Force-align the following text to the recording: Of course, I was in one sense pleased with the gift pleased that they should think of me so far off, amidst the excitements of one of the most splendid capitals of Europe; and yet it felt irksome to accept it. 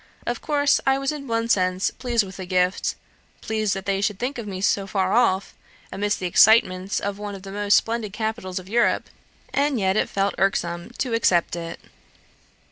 Of 0.25 0.41
course, 0.41 0.81
I 0.87 0.97
was 0.97 1.11
in 1.11 1.27
one 1.27 1.47
sense 1.47 1.91
pleased 1.91 2.23
with 2.23 2.37
the 2.37 2.47
gift 2.47 2.95
pleased 3.41 3.75
that 3.75 3.85
they 3.85 4.01
should 4.01 4.17
think 4.17 4.39
of 4.39 4.47
me 4.47 4.59
so 4.59 4.87
far 4.87 5.13
off, 5.13 5.53
amidst 5.91 6.19
the 6.19 6.25
excitements 6.25 6.99
of 6.99 7.19
one 7.19 7.35
of 7.35 7.43
the 7.43 7.51
most 7.51 7.75
splendid 7.77 8.11
capitals 8.11 8.57
of 8.57 8.67
Europe; 8.67 9.11
and 9.53 9.79
yet 9.79 9.95
it 9.95 10.09
felt 10.09 10.33
irksome 10.39 10.89
to 10.97 11.13
accept 11.13 11.55
it. 11.55 11.79